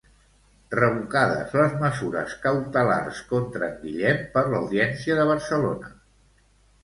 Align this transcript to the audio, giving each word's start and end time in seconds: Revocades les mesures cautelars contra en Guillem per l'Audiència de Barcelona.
Revocades 0.77 1.51
les 1.59 1.73
mesures 1.81 2.31
cautelars 2.45 3.19
contra 3.33 3.69
en 3.73 3.77
Guillem 3.83 4.25
per 4.37 4.45
l'Audiència 4.53 5.19
de 5.21 5.27
Barcelona. 5.33 5.93